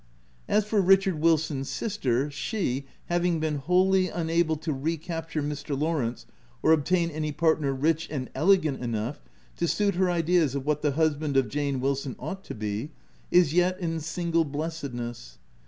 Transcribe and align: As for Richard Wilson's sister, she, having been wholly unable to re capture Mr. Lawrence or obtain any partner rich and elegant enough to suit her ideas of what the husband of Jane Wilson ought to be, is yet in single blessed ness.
As 0.47 0.65
for 0.65 0.81
Richard 0.81 1.19
Wilson's 1.21 1.69
sister, 1.69 2.31
she, 2.31 2.85
having 3.05 3.39
been 3.39 3.57
wholly 3.59 4.09
unable 4.09 4.55
to 4.55 4.73
re 4.73 4.97
capture 4.97 5.43
Mr. 5.43 5.79
Lawrence 5.79 6.25
or 6.63 6.71
obtain 6.71 7.11
any 7.11 7.31
partner 7.31 7.71
rich 7.71 8.07
and 8.09 8.27
elegant 8.33 8.81
enough 8.81 9.21
to 9.57 9.67
suit 9.67 9.93
her 9.93 10.09
ideas 10.09 10.55
of 10.55 10.65
what 10.65 10.81
the 10.81 10.93
husband 10.93 11.37
of 11.37 11.49
Jane 11.49 11.79
Wilson 11.79 12.15
ought 12.17 12.43
to 12.45 12.55
be, 12.55 12.89
is 13.29 13.53
yet 13.53 13.79
in 13.79 13.99
single 13.99 14.43
blessed 14.43 14.91
ness. 14.93 15.37